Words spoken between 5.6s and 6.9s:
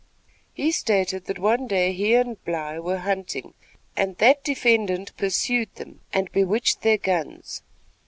them and bewitched